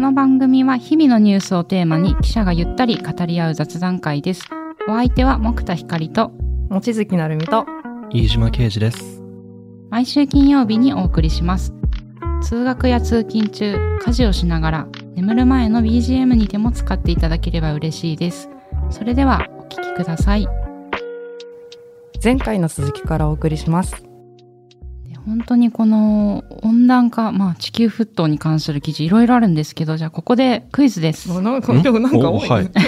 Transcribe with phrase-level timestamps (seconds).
[0.00, 4.46] この番組は日々のニュースをテーマに記者がゆったり語り合う雑談会です。
[4.88, 6.32] お相手は木田光と
[6.70, 7.66] 望月成美と
[8.10, 9.22] 飯島啓二です。
[9.90, 11.74] 毎週金曜日にお送りします。
[12.40, 18.48] 通学や通勤中、家事をしながら眠る前の BGM にでも使っていただければ嬉しいです。
[18.88, 20.48] それではお聞きください。
[22.24, 24.09] 前回の続きからお送りします。
[25.24, 31.28] で本当にこの温暖化、まあ地球沸騰に関する記事いろいろあるんですけど、じゃあここでクイズです。
[31.40, 32.70] なんかなんか多い、おはいね。
[32.74, 32.80] ク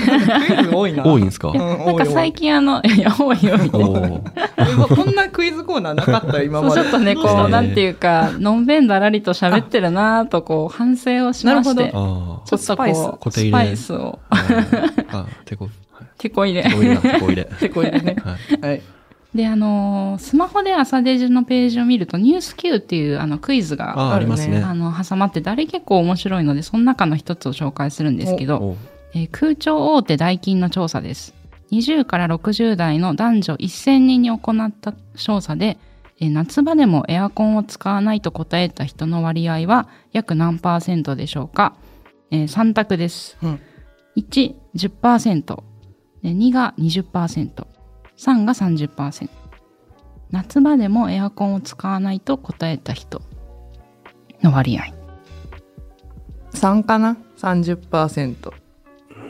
[0.60, 1.04] イズ多いな。
[1.04, 1.48] 多いんですか？
[1.48, 3.70] うんなんか最多近あの、いや、多い多い。
[3.72, 3.96] おお。
[3.96, 6.82] い多いこんなクイズコーナーなかったよ今そうまで。
[6.82, 14.36] ちょっとね、こう、なんていうか、のんべんだらりと喋ってるなぁと、こう、反省をしまして、なるあちょっとこう、スパイスを、あ。
[15.10, 15.70] あ、てこ、は
[16.16, 16.70] いてこ入れて。
[16.70, 16.76] こ
[17.28, 18.00] 入れだ、てこ入れ。
[18.00, 18.16] ね。
[18.24, 18.60] はい。
[18.68, 18.82] はい。
[19.34, 24.58] で、あのースマホで朝デジのページを見ると、ニュース Q っていうあのクイズが、あ、ありますね。
[24.58, 28.76] あの、挟まってて、あれ結構面白いので、その中の一つを紹介するんですけど、お
[29.14, 31.34] えー空調大手ダイキンの調査です。
[31.70, 35.78] 20から60代の男女1000人に行った調査で、
[36.20, 41.74] えー夏場でもエアコンを使わないと答えた人の割合は約何パーセントでしょうか、
[42.30, 43.38] え3択です。
[43.42, 43.60] うん
[44.16, 45.62] 1、10%。
[46.22, 47.71] で2が20%。
[48.16, 49.28] 3が30%。
[50.30, 53.22] 夏場でもエアコンを使わないと答えた人
[54.42, 54.94] の割合。
[56.54, 58.52] 3かな ?30%。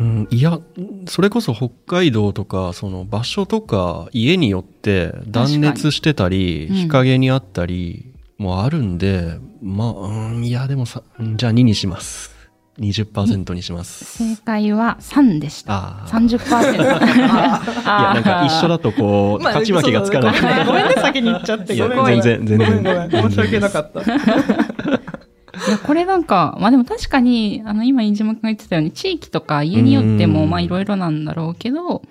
[0.01, 0.59] うん、いや、
[1.07, 12.42] それこそ北海道とか、その場所とか、家によって断熱してたり、うん日陰にあったりもあるんで、まあ、うん、いや、でもさ、うんじゃあ2にします。
[12.79, 14.05] 20%にします。
[14.19, 15.75] 正解は3でした。
[15.75, 16.09] ああ。
[16.09, 16.73] 30%。
[16.73, 20.65] い いや、なんか一緒だとこう、勝ち負けがつかない。
[20.67, 21.75] ごめんね、先に言っちゃって。
[21.75, 24.01] いやごめん全然全然申し訳なかった。
[24.01, 32.03] いや、これなんか、まあでも確かに、あの、今、飯島君が言ってたように、地域とか家によっても、うんまあいろいろなんだろうけど、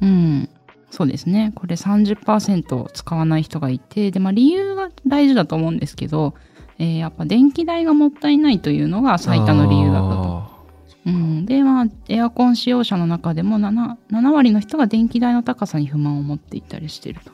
[0.00, 0.48] うん、
[0.90, 1.52] そうですね。
[1.56, 6.34] これ30%使わない人がいて、で、まあ理由が大事だと思うんですけど、
[6.78, 10.56] えーやっぱ電気代がもったいないというのが最多の理由だったと。
[11.06, 17.30] うん、で、まあ、エアコン使用者の中でも 7, 7割の人が電気代の高さに不満を持っていたりしていると。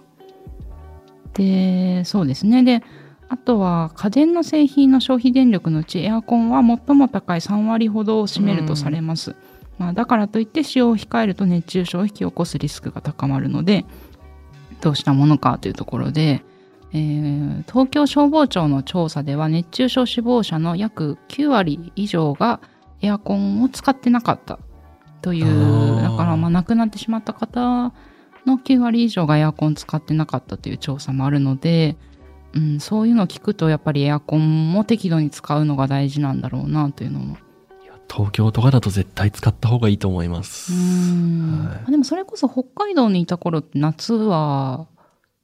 [1.35, 2.63] で、そうですね。
[2.63, 2.83] で、
[3.31, 9.35] あとは家電の製品の消費電力のうちエアコンは最も高い3割ほどを占めるとされます。
[9.79, 13.87] まあ、だからといって使用を控えると熱中症を引き起こすリスクが高まるので、
[14.83, 16.45] どうしたものかというところで、
[16.93, 22.61] えー東京消防庁の調査では熱中症死亡者の約9割以上が
[23.01, 24.59] エアコンを使ってなかった
[25.23, 26.03] といあうー。
[26.03, 27.93] だからまあ亡くなってしまった方
[28.47, 31.97] の9割以上がエアコン使ってなかったという調査もあるので、
[32.55, 37.37] うん、そういうのを聞くとやっぱりエアコンも適度に使うのが大事なんだろうなというのも。
[37.85, 40.73] いや東京とかだと絶対使った方がいいと思います。
[40.73, 41.67] うん。
[41.69, 41.77] はい。
[41.77, 44.89] まあでもそれこそ北海道にいた頃って夏は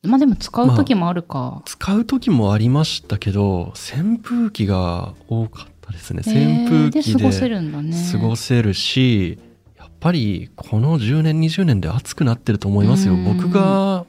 [0.02, 6.22] まあでも使う時もあるか、使う時もありましたけど、扇風機が多かったですね。
[6.24, 9.38] 扇風機で過ごせでるんだね過ごせるし、
[9.76, 13.14] やっぱりこの10年、20年で暑くなってると思いますよ。
[13.14, 14.06] うん僕が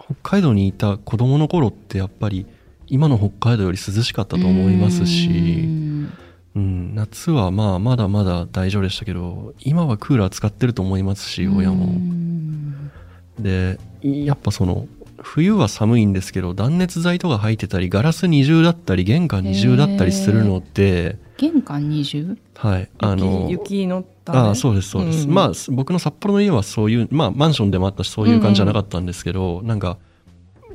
[0.00, 2.46] 北海道にいた子供の頃ってやっぱり
[2.86, 6.12] 今の北海道より涼しかったと思いますうし、ん
[6.56, 11.86] うん、夏はまあまだまだ大丈夫でしたけど、今はクーラー使ってると思いますし、親うも。
[11.86, 12.90] ん
[13.38, 14.88] でやっぱその
[15.22, 29.98] 冬は寒いんですけど断熱材とか入ってたりガラス二重だったり玄関二重だったりするのって、玄関20はいあの雪のああそうですそうです、うんまあ僕の札幌の家はそういうまあマンションでもあったしそういう感じじゃなかったんですけど、なんか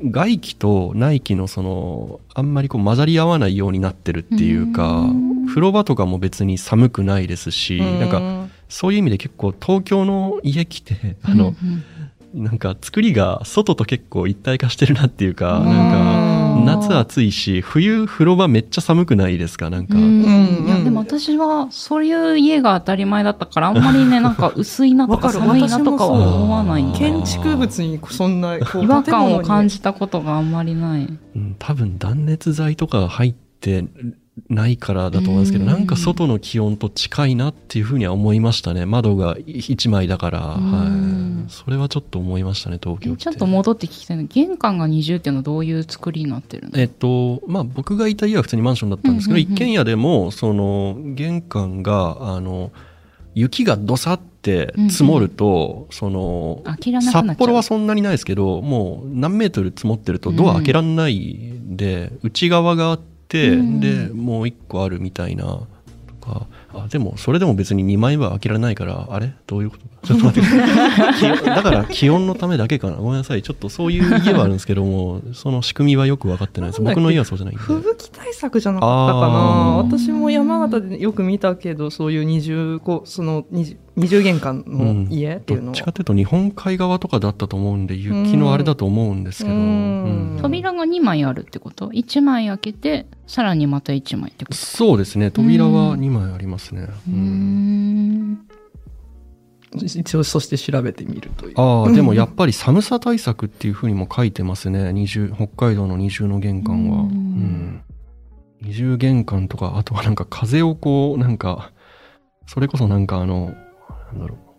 [0.02, 5.34] 外気と内気のそのあんまりこう混ざり合わないようになってるっていうかうん。
[5.46, 11.84] 風呂場とかも別に寒くないですし、なんかか、そういう意味で結構東京の家来てあの、うんうん
[12.34, 15.68] なんか作りが外と結構一体化してるなっていうか、うん。
[15.68, 19.70] なんか夏暑いし、冬風呂場めっちゃ寒くないですか？
[19.70, 19.96] なんか。
[19.96, 20.02] うん。
[20.02, 20.06] う
[20.62, 20.66] ん。
[20.66, 31.08] いやでも私はそういう家が当たり前だったからあんまりねなんか薄いなとか寒いなとかは思わない建築物にそんな違和感を感じじたことがあんまりない。
[31.34, 33.84] うん、多分断熱材とかが入って
[34.48, 35.70] ないからだと思うんですけど、うん。
[35.70, 38.84] なんか外の気温と近いなっていうふうには思いましたね。
[38.84, 40.72] 窓が一枚だから、うん。
[40.72, 41.50] はい。
[41.50, 43.20] それはちょっと思いましたね、東京って。
[43.20, 46.78] えちょっと戻って聞きたいの玄関が20っていうのはどういう作りになってるの？
[46.78, 49.54] えっと、まあ僕がいた家は普通にマンションだったんですけど、うんうんうん。
[49.54, 52.72] 一軒家でも、その、玄関が、あの、
[53.34, 57.26] 雪がどさって積もると、その、あ切らなくなっちゃう。
[57.28, 61.76] 札幌はそんなにないですけど、もう何メートル積もってるとドア開けらんないん。
[61.76, 63.13] で、内側があって、
[63.50, 63.80] うん。
[63.80, 66.46] で、もう一個あるみたいな、とか、
[66.76, 69.32] あでもそれでも別に2枚は開けられないからあれ？
[69.46, 69.84] どういうこと？
[69.84, 70.50] か ちょっと待って。
[71.46, 72.96] だから気温のためだけかな？
[72.96, 73.42] ごめんなさい。
[73.42, 76.82] ちょっとそういう家はあるんですけどもその仕組みはよく分かってないです。
[76.82, 77.62] 僕の家はそうじゃないんで。
[77.62, 79.76] 吹雪対策じゃなかったかな？
[79.76, 85.72] 私も山形でよく見たけどそういう二重こうその二重二重玄関の家っていうのは。
[85.72, 89.60] どっちかというと日本海側とかだったと思うんで雪のあれだと思うんですけど、うん。
[89.60, 90.40] うん
[90.84, 94.56] 扉が2枚あるってこと ?1 枚開けて、さらにまた1枚ってこと？
[94.56, 95.30] そうですね。
[95.30, 98.32] 扉は2枚ありますね、うん。
[98.32, 98.38] ん。
[99.76, 101.60] 一応そして調べてみるという。
[101.60, 104.92] ああでもやっぱり寒さ対策っていうふうにも書いてますね。
[104.92, 107.08] 二重北海道の二重の玄関は、ううん。
[107.08, 107.82] ん
[108.62, 111.72] 二重玄関とかあとはなんか風をこうなんか
[112.46, 113.54] それこそなんかあの
[114.12, 114.38] なんだろう。
[114.38, 114.53] ふ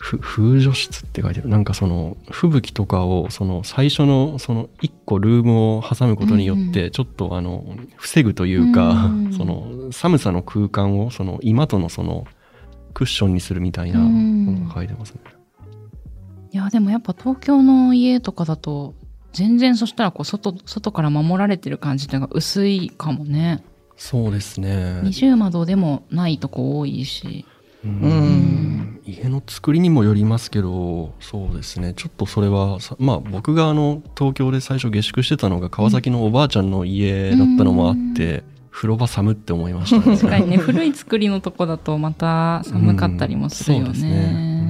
[0.00, 7.66] 風除室って書いてあるなんかその吹雪とかをその最初のその一個ルームを挟むことによっうんてちょっとあの
[7.96, 12.24] 防ぐというか、うんその寒さの空間をその今とのその
[12.94, 15.20] クッションにするみたいなうんのが書いてますね。
[16.52, 18.94] いや、でもやっぱ東京の家とかだと、
[19.32, 23.62] 全然そしたらこう外、外から守られてる感じっていうのが薄いかもね。
[23.96, 25.00] そうですね。
[25.04, 27.46] 二重窓でもないとこ多いし。
[27.84, 28.49] うんん
[29.10, 31.94] 家の作りにもよりますけど、そうですね。
[31.94, 40.16] ちょっとそれはさ、まあ僕があの東京で最初下宿してたのが川崎のおばあちゃんの家だったのもあって、風呂場寒って思いましたね。
[40.16, 44.60] 確かにね、古い作りのとこだとまた寒かったりもするようんそうですね。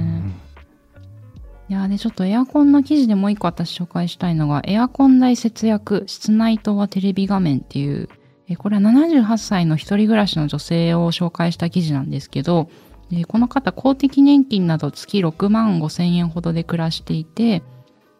[1.69, 8.09] いやーでちょっとエアコンの記事でもう一個私紹介したいのが、エアコン代節約、室内灯はテレビ画面っていう、
[8.49, 12.69] えこれは78歳の一人暮らしの女性を紹介した記事なんですけど、
[13.13, 17.63] えこの方公的年金など月6万5千円ほどで暮らしていて、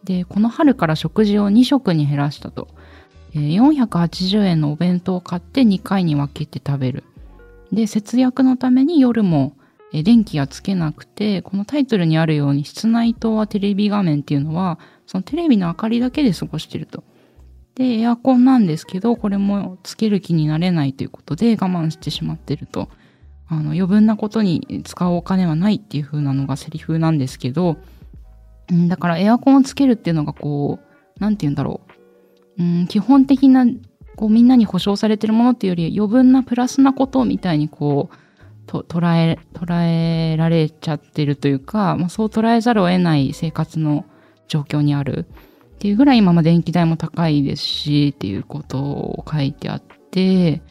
[0.04, 2.68] で、この春から食事を2食に減らしたと。
[3.34, 7.04] 480円のお弁当を買って2回に分けて食べる。
[7.72, 9.56] で、節約のために夜も
[9.94, 17.04] 電気がつけなくて、このタイトルにあるように室内灯はテレビ画面っていうのは、そのテレビの明かりだけで過ごしてると。
[17.76, 22.90] で、エアコンなんですけど、これもつける気になれないということで我慢してしまってると。
[23.52, 27.78] あの、余分なことに使うお金はないっていう風なのがセリフなんですけど、
[28.72, 31.82] うんだからエアコンをつけるっていうのがこう、なんて言うんだろ
[32.58, 32.64] う。
[32.64, 33.66] うん、基本的な、
[34.16, 38.16] こうみんなに保証されてるものっていうより余分なプラスなことみたいにこう、
[38.68, 44.06] と捉え、捉えられちゃってるというか、まあ、そう捉えざるを得ない生活の
[44.48, 45.26] 状況にある
[45.76, 50.62] っていうぐらい今ま電気代も高いですしっていうことを書いてあって、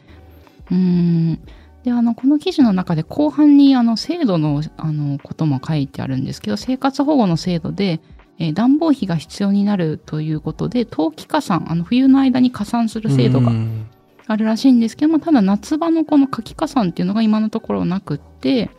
[0.71, 1.39] うん、
[1.83, 8.01] で、あの、この記事の中で後半にあの制度のあのことも書いてあるんですけど、生活保護の制度で、
[8.37, 13.87] えー暖房費が必要になるということで、冬季加算、あの冬の間に加算する制度がうん。
[14.27, 18.69] あるらしいんですけども、ただ夏場のこの夏季加算っていうのが今のところなくって、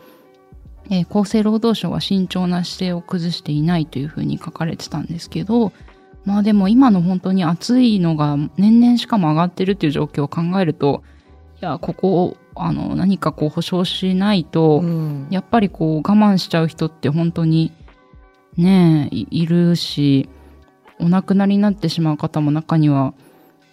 [0.91, 5.73] えー厚生労働省は慎重な姿勢を崩していないというふうに書かれてたんですけど、
[6.25, 11.03] まあでも今の本当に暑いのが年々しかも上がってるっていう状況を考えると、
[11.61, 17.73] いや、ここをあの何かこう保証しないと、うんやっぱりこう我慢しちゃう人って本当に
[18.57, 20.29] ねえいいるし
[20.99, 23.15] お亡くなりになってしまう方も中には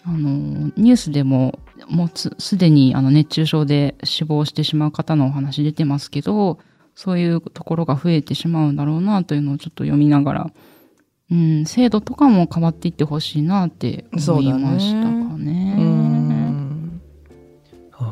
[0.05, 6.59] あのニュースでももうつすでにあの熱中症で死亡してしまう方のお話出てますけど
[6.95, 10.51] そういうところが増えてしまうんだろうなというのをちょっと読みながら、
[11.31, 15.68] うん、制度とかも変わっていってほしいなって思いましたかね。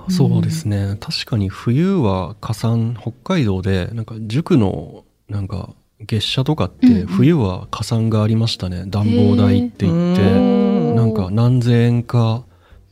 [0.09, 6.99] そうですね、確かに冬は火山北海道でなんか塾のなんか月謝とかっうんうん。
[7.01, 10.25] て冬は加算がありましたね、暖房代って言って、う
[10.93, 10.95] ん。
[10.95, 12.43] なんか何千円か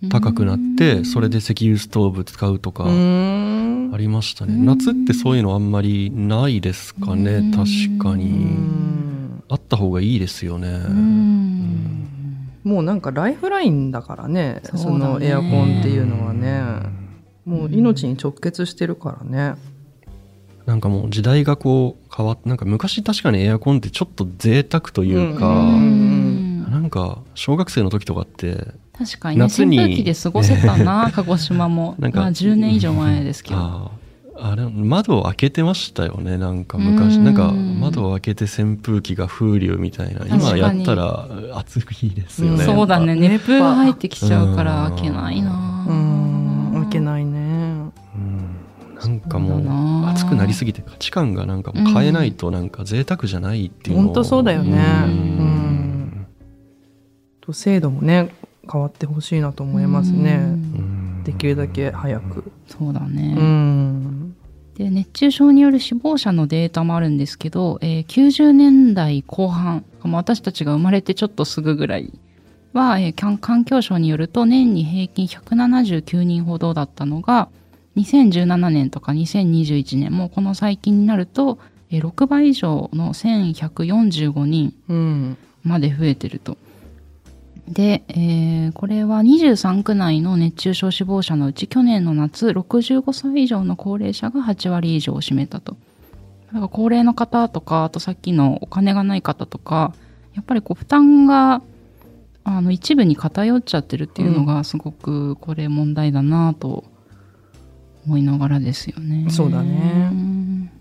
[0.10, 1.05] 高くなって、うん。
[1.05, 3.91] それで石油ストーブ使うとかうん。
[3.93, 7.51] ありましたね、うん夏ってそういうのあんまりないですかね、うん。
[7.51, 7.65] 確
[8.00, 9.43] かうに、ん。
[9.48, 12.07] あった方がいいですよね、うん。
[12.63, 14.62] もうなんかライフラインだからね。
[14.74, 17.04] そのエアコンっていうのはね
[17.45, 19.57] もう命に直結してるからね。
[20.65, 31.95] なんかもう時代がこう変わってなんか昔確かにエアコンってちょっと贅沢というか、うんなんか小学生の時とかって確かにね夏に扇風機で過ごせたな鹿児島も。
[31.99, 33.57] なんかまあ10年以上前ですけど。
[33.57, 34.05] ああ
[34.37, 37.17] あれ窓を開けてましたよねなんか昔。
[37.17, 37.23] うん。
[37.23, 43.15] なんか窓を開けて扇風機が風流みたいな今やったら暑いですよね、うんそうだね。
[43.15, 44.95] 熱風が入ってきちゃうからうん。
[44.95, 45.85] 開けないな。
[45.87, 46.25] うん
[46.88, 47.92] いけいないね。
[48.15, 48.65] うん。
[48.96, 50.01] なんかもそうだな。
[50.08, 54.06] う暑くなりすぎて価値観がなんかもう変えないとなんか贅沢じゃないっていうのを。
[54.06, 54.72] 本当そうだよね。
[55.06, 55.12] うん。
[55.12, 56.27] うん。
[57.42, 58.34] と制度もね
[58.72, 60.39] 変わってほしいなと思いますね。
[60.42, 61.24] うん。
[61.24, 62.51] できるだけ早く。
[62.68, 63.36] そうだね。
[63.38, 64.36] うん。
[64.75, 72.13] で熱中症による死亡者のデータもあるんですけど、えー90年代後半まあ私たちが生まれてちょっとすぐぐらい
[72.75, 77.50] は、えー環境省によると年に平均179人ほどだったのが
[77.96, 81.58] 2017年とか2021年もこの最近になると、
[81.89, 85.38] えー6倍以上の1145人。
[85.63, 86.58] まで増えてると。
[87.67, 95.77] で、えーこれは23区内の熱中症死亡者のうち去年の夏65歳以上の高齢者が8割以上を占めたと。
[96.48, 99.94] だから高齢の方とかあとさっきのお金がない方とか
[100.36, 101.62] やっぱりこう負担が
[102.45, 106.85] あの一部に偏っちゃってるっていうのがすごくこれ問題だなと
[108.05, 109.27] 思いながらですよね。
[109.29, 110.09] そうだね。
[110.09, 110.71] ん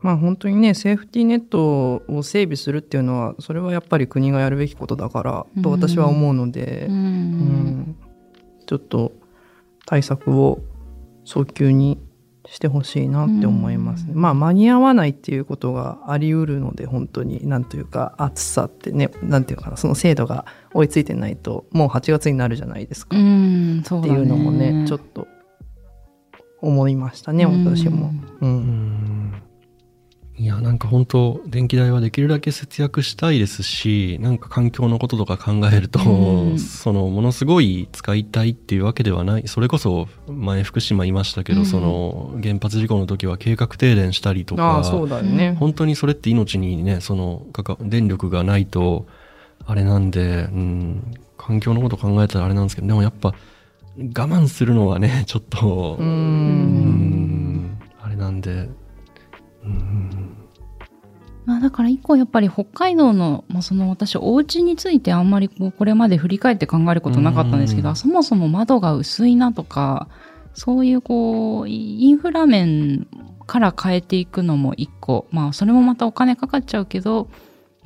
[0.00, 6.98] まあ本当にね、セーフティーネットを整備するっていうのは、それはやっぱり国がやるべきことだから、と私は思うので、ううん。
[6.98, 7.96] ん。
[8.66, 9.12] ちょっと
[9.86, 10.60] 対策を
[11.24, 11.98] 早急に
[12.48, 14.12] してほしいなって思いますね。
[14.14, 24.14] まあ間に合わないっていうことがあり得るので本当になんというか暑さってねなんていうかなその精度が追いついてないともう8月になるじゃないですか、うっん、そうだね。
[24.14, 25.26] ていうのもねちょっと
[26.60, 28.10] 思いましたね私も。
[28.40, 29.43] ううんん
[30.36, 36.58] いやなんか本当電気代はできるだけ節約したいですしなんか環境のこととか考えると、うん。
[36.58, 39.46] そのものすごい使いたいっていうわけではない。
[39.46, 41.66] それこそ前福島いましたけど、うん。
[41.66, 45.56] その原発事故の時は計画停電したりとかああそうだよね。
[45.60, 49.06] 本当にそれって命にねそのかか電力がないと
[49.64, 53.34] あれなんで、うん、環境のこと考えたらあれなんですけどでもやっぱ我
[54.02, 56.10] 慢するのはねちょっとううん
[57.66, 57.78] ん。
[58.00, 58.68] あれなんで
[59.64, 60.23] うん
[61.44, 67.96] まあだから一個やっぱり北海道の、まあ、その私お家についてあんまりこうこれまで振り返って考えることなかったんですけど、うん。
[67.96, 70.08] そもそも窓が薄いなとか
[70.54, 73.06] そういうこうインフラ面
[73.46, 75.26] から変えていくのも一個。
[75.30, 77.28] まあそれもまたお金かかっちゃうけど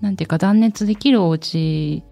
[0.00, 2.04] なんていうか断熱できるお家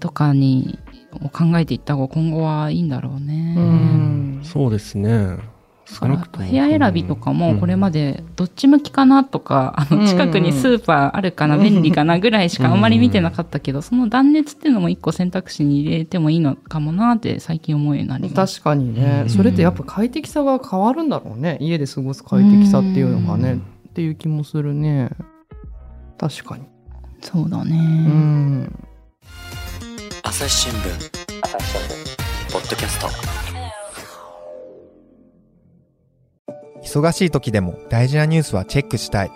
[0.00, 0.78] とかに
[1.22, 3.54] を考えていった方が今後はいいんだろうね。
[3.56, 4.40] うん。
[4.42, 5.38] そうですね
[5.94, 18.60] 少なくとも部屋選びとかもこれまででどっち向きかなとか、あの近くにスーパーあるかな、うん便利かなぐらいしかあんまり見てなかったけど、その断熱っていうのも一個選択肢に入れてもいいのかもなって最近思うようになります。
[18.60, 19.28] 確かにね、うん。
[19.28, 21.58] それってやっぱ快適さが変わるんだろうね。
[21.60, 23.58] 家で過ごす快適さっていうのがね、うん。
[23.58, 25.10] っていう気もするね。
[26.18, 26.64] 確かに。
[27.20, 27.76] そうだうね。
[27.76, 28.88] ん
[30.22, 31.10] 朝日新聞。
[32.52, 33.39] ポッドキャスト
[36.90, 39.30] 忙しい時でも大事なニュースはチェックしたい。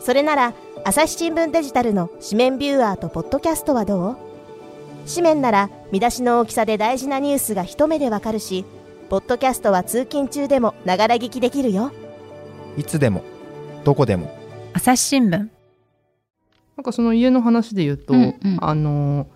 [0.00, 0.54] それなら
[0.84, 4.16] 朝日新聞デジタルの紙面ビューアーとポッドキャストはどう？
[5.12, 8.64] 紙面なら見出しの大きさで大事なニュースが一目でわかるし
[9.10, 11.90] ポッドキャストは通勤中でもながら聞きできるよ
[12.76, 13.24] いつでも、
[13.82, 14.30] どこでも。
[14.72, 15.48] 朝日新聞なん
[16.84, 19.26] かその家の話で言うと、うんうんあの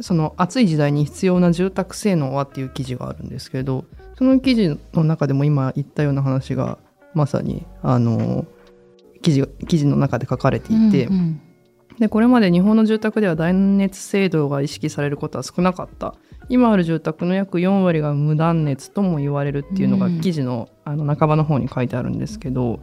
[0.00, 3.84] その暑い時代に必要な住宅性能はっていう記事があるんですけど
[4.18, 6.78] その記事の中でも今言ったような話が
[7.14, 8.46] まさにあの
[9.22, 11.40] 記事記事の中で書かれていて、うんうん。
[11.98, 16.14] でこれまで日本の住宅では断熱制度が意識されることは少なかった。
[16.48, 20.20] 今ある住宅の約4割が無断熱とも言われるっていうのがうん。
[20.20, 22.80] 記事の,、あの半ばの方に書いてあるんですけど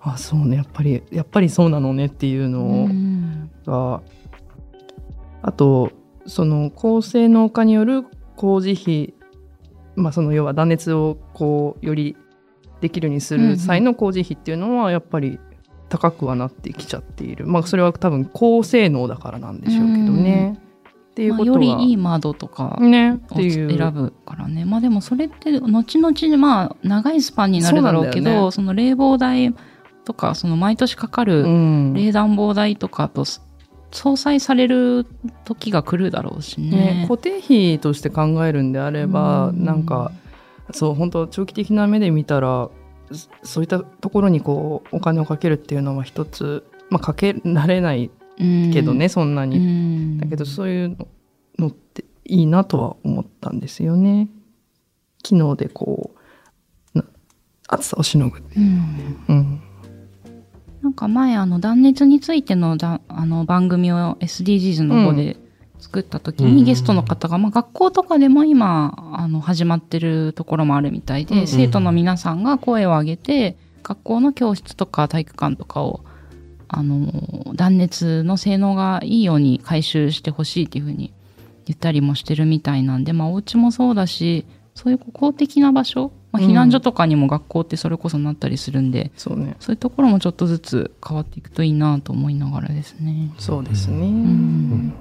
[0.00, 0.56] あそうね。
[0.56, 2.88] やっぱりやっぱりそうなのねっていうの
[3.66, 4.02] が
[5.42, 5.92] あと
[6.26, 8.04] その高性能化による
[8.36, 9.14] 工事費
[9.96, 12.16] まあその要は断熱をこうより
[12.80, 15.38] できるにする際の工事費っていうのはやっぱり
[15.88, 17.46] 高くはなってきちゃっている。
[17.46, 20.58] まあそれは多分高性能だからなんでしょうけどね。
[21.10, 22.84] っていうまあ、ことは、よりいい窓とかをて
[23.42, 23.76] いう。
[23.76, 24.64] 選ぶからね。
[24.64, 28.44] まあでもそれって後々まあ長いスパンになるだろうけそうなんだよね。
[28.46, 29.54] どその冷房代
[30.04, 31.92] とかその毎年かかるうん。
[31.92, 33.24] 冷暖房代とかと
[33.92, 35.06] 相殺される
[35.44, 36.70] 時が来るだろうしね。
[36.70, 39.64] ね、固定費として考えるんであれば、うん。
[39.64, 40.12] なんか
[40.72, 42.70] そう本当長期的な目で見たら
[43.10, 51.08] そそういったところにこうお金をかけるっていうのは一つ、まあ、かけられないけどね、そんなうに、ん、だけどそういうの
[51.58, 54.28] のっていいなとは思ったんですよね。
[55.22, 56.14] 機能でこ
[56.94, 57.04] うな
[57.68, 59.61] 暑さをしのぐ、うんうん、なん
[61.02, 65.36] か前あの断熱についてのだあの番組を SDGs の方で
[65.80, 76.04] 作った時に、うんゲストの方が、まあ、学校とかでも今あの始まってるところもあるみたいで、うん生徒の皆さんが声を上げて学校の教室とか体育館とかを
[76.68, 81.12] あの断熱の性能がいいように改修してほしいっていうふうに
[81.66, 89.54] 言ったりもしてるみたいなんで、まあ、お家もそうだしそういう公的な場所、まあ、避難所とかにも学校ってそれこそなったりするんで、そうね。
[89.60, 93.30] そういうところもちょっとずつ変わっていくといいなと思いながらですね。
[93.38, 94.94] そうですね、ん。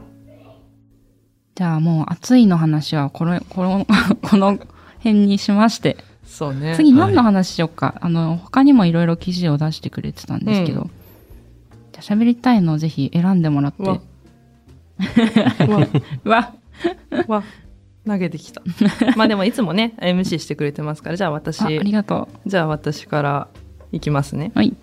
[1.55, 3.87] じゃあもう暑いの話はこのこの
[4.21, 4.59] この
[4.97, 5.97] 辺にしまして。
[6.25, 6.75] そうね。
[6.75, 10.89] 次何の話しようか、あの他にもいろいろ記事を出してくれてたんですけど、う
[11.93, 13.83] じゃあ喋りたいのをぜひ選んでもらって。
[13.83, 13.87] う
[15.69, 15.87] わ。
[16.25, 16.53] わ。
[17.27, 17.43] わ
[18.07, 18.61] 投げてきた。
[19.15, 21.61] まあでもいつもね MC してくれてますからじゃあ私。
[21.61, 23.47] あありがとじゃあ私から
[23.91, 24.51] いきますね。
[24.55, 24.73] うはい。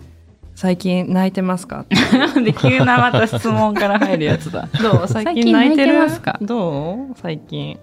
[0.55, 1.85] 最近泣いてますか？
[2.43, 4.67] で急なまた質問から入るやつだ。
[4.81, 5.07] どう？
[5.07, 6.37] 最最近泣いてますか？
[6.41, 7.15] どう？
[7.15, 7.77] 最近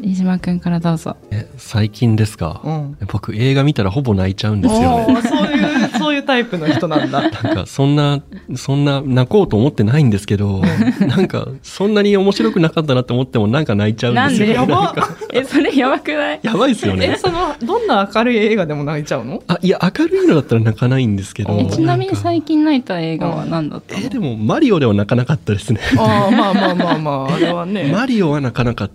[0.00, 5.22] 飯島くんからどうぞえ最近ですか、うん僕映画見たらほぼ泣いちゃうんですよね。
[5.22, 8.20] そういうそういうタイプの人なんだ なんかそんな、
[8.54, 10.62] そんな泣こうと思ってないんですけど、
[11.06, 14.48] なんかそんなに面白くなかったなって思ってもなんか泣いちゃうんですよ。
[14.54, 14.72] なんで？
[14.74, 14.94] やば
[15.32, 16.40] えそれやばくない？
[16.42, 17.16] やばいですよえね。
[17.18, 19.42] そのどんな明るい映画でも泣いちゃうの？
[19.48, 21.52] あ、いや、明るいのだったら泣かないんですけど。
[21.54, 23.70] ええちなみに最近泣いた映画は何？
[23.70, 25.80] だったの、え、でもマリオでは泣かなかったですね。
[25.98, 28.94] ああまあまあまあまああれはねマリオは泣かなかった。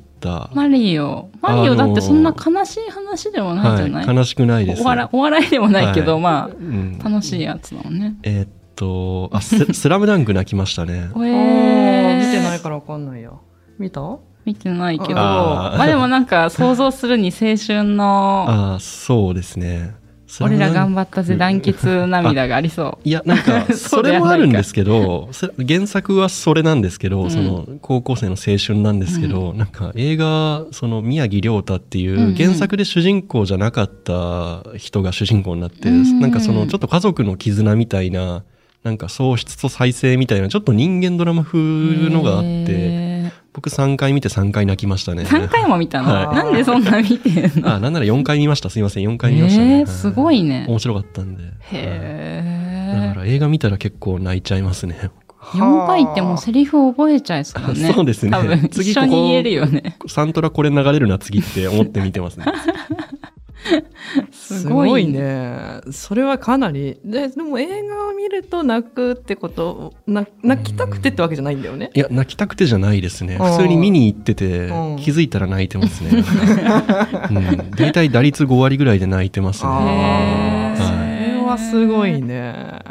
[0.53, 1.29] マリオ。
[1.41, 4.81] マリオだってそんな悲しい話でもないじゃない、はい、悲しくないです。
[4.81, 6.21] お笑いお笑いでもないけど、はい。
[6.21, 6.99] まうん。
[7.03, 8.15] あ楽しいやつだもんね。
[8.23, 10.93] えーっと、あ、ス スラムダンク泣きましたね。
[10.93, 12.25] えあー。
[12.25, 13.31] 見てないいからわかんないや
[13.79, 14.01] 見た？
[14.45, 15.15] 見てないけど。
[15.15, 19.95] まあでもなんか想像するに青春のあそうですね。
[20.41, 27.31] 俺ら頑張ったぜ団結涙がありそいや、なん か、それもあるんですけど、そ原作はそれなんですけど、うん。
[27.31, 32.35] その、高校生の青春なんですけど、なんか映画、その、宮城亮太っていうんううん。
[32.35, 38.43] 原作で主人公じゃなかった人が主人公になって、うんなんかその、ちょっと家族の絆みたいな、
[38.83, 43.12] なんか喪失と再生みたいな、ちょっと人間ドラマ風うのがあって、へ
[43.53, 45.23] 僕3回見て3回泣きましたね。
[45.23, 47.73] ー3回も見たの、はいなんでそんな見てんの？
[47.75, 48.69] あ、なんなら4回見ました。
[48.69, 49.79] すいません、4回見ましたね。
[49.79, 51.43] えー、すごいね面白かったんで。
[51.43, 55.11] へえだから映画見たら結構泣いちゃいますね。
[55.53, 62.45] 4回ってもうセリフ覚えちゃいそうだねそうですね多分次一緒に言えるよねサントラこれ流れるな次って思って見てますね。
[64.31, 65.81] すごいすごいね。
[65.91, 66.99] それはかなり。
[67.03, 71.91] ででも映画を見ると泣くってことな泣きたくてってわけじゃないんだよね。
[71.93, 73.37] いや、泣きたくてじゃないですね。
[73.37, 76.23] 普通に見に行っててうん、気づいたら泣いてますね。
[77.31, 77.71] うん。
[77.71, 80.75] 大体打率5割ぐらいで泣いてますあね。
[80.75, 80.81] へー。
[80.81, 82.81] ーそれはすごいね。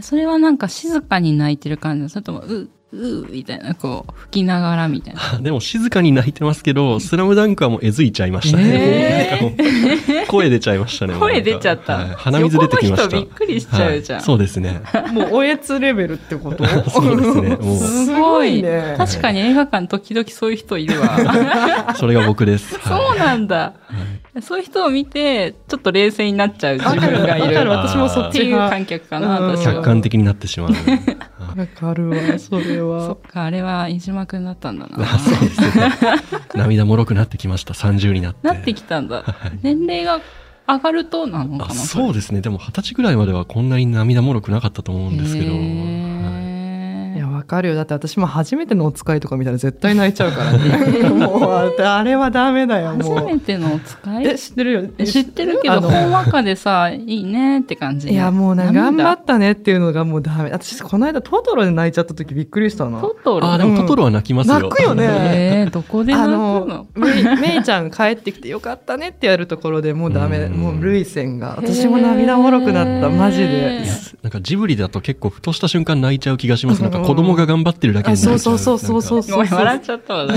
[0.00, 5.20] それはなんか静かに泣いてる感じそれともううみたいなこう吹きながらみたいな。
[5.40, 8.64] でも静かに泣いてますけど、スラムダンクはもうえずいちゃいましたね。
[8.66, 11.14] えなんかもう声出ちゃいましたね。
[11.20, 12.08] 声出ちゃった、はい。
[12.16, 13.16] 鼻水出てきました。
[13.16, 14.24] 横の人びっくりしちゃうじゃん、はい。
[14.24, 14.80] そうですね。
[15.12, 16.64] もうおやつレベルってこと？
[16.88, 17.56] そうですね。
[17.56, 17.76] もう。
[17.76, 18.94] すごいね。
[18.96, 21.94] 確かに映画館時々そういう人いるわ。
[21.96, 22.78] それが僕です。
[22.82, 23.74] そうはいなんだ、
[24.42, 30.70] そういう人を見てちょっと冷静になっちゃう自分がいるわかる私もそっていうっちが観客かなうん私は客観的になってしまう。
[31.58, 35.92] わかるわそれそはっかあれは飯島くんだったんだなあそうですね。
[36.54, 37.74] 涙もろくなってきました。
[37.74, 38.46] 30になって。
[38.46, 39.24] なってきたんだ
[39.62, 40.20] 年齢が
[40.68, 42.42] 上がるとなのかあなそうですね。
[42.42, 45.52] でも二十歳ぐらいまではこんなに涙もろくなかったと思うんですけど。
[47.48, 47.74] かるよ。
[47.74, 51.08] だって私も初めてのお使いとか見たら絶対泣いちゃうからね。
[51.10, 53.26] もうあれはダメだよ初もう。
[53.26, 54.84] めてのお使いえ知ってるよ？
[54.98, 58.10] え知ってるけど、ほんわかでさ、いいねって感じ。
[58.10, 60.50] いやもうね頑涙張ったねっていうのがもうダメ。
[60.50, 63.50] 私この間トトロで泣いちゃった時びっくりしたなトトロ？
[63.50, 64.60] あ、でもトトロは泣きますよ。
[64.60, 65.04] 泣くよね。
[65.06, 70.38] えー、どこで泣くあののめいちゃん帰ってきてよかったねってやるところでもうダメ。
[70.38, 71.54] うんもう涙腺が。
[71.56, 73.08] 私も涙もろくなった。
[73.08, 76.82] マジへでーなんかジブリだと結構ふとした瞬間泣いちゃう気がします。
[76.82, 78.38] なんか子供が頑張ってるだけにあ泣いちゃう。
[78.38, 80.26] そうそうそうそうなんかごめん、笑っちゃったわ。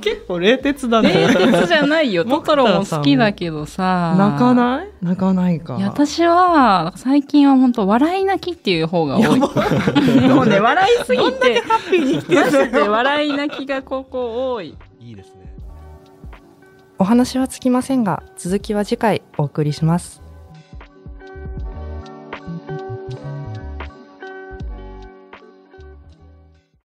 [0.00, 2.24] 結構冷徹だね冷徹じゃないよ。
[2.26, 4.14] トトロも好きだけどさ。
[4.18, 4.88] 泣かない？
[5.02, 9.38] 泣かないかいや、私は、最近は本当笑い泣きっていう方が多い。
[10.28, 11.62] もうね、笑いすぎて、
[12.34, 14.76] マジで笑い泣きがここ多い。
[15.00, 15.54] いいですね。
[16.98, 20.22] お話はつきませんが続きは次回お送りします